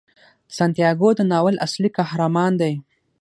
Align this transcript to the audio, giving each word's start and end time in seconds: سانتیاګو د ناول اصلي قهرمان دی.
سانتیاګو 0.55 1.09
د 1.17 1.21
ناول 1.31 1.55
اصلي 1.65 1.89
قهرمان 1.97 2.51
دی. 2.61 2.73